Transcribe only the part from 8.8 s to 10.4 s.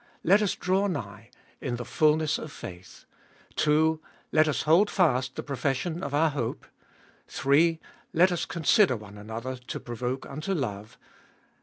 one another to provoke